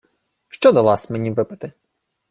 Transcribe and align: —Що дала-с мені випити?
—Що 0.49 0.71
дала-с 0.71 1.09
мені 1.09 1.31
випити? 1.31 1.71